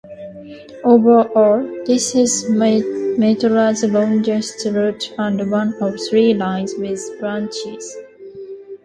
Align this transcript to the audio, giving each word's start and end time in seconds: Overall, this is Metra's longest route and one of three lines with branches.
Overall, 0.83 1.83
this 1.85 2.15
is 2.15 2.45
Metra's 2.49 3.83
longest 3.83 4.65
route 4.65 5.13
and 5.19 5.51
one 5.51 5.75
of 5.79 5.95
three 6.09 6.33
lines 6.33 6.73
with 6.79 6.99
branches. 7.19 7.97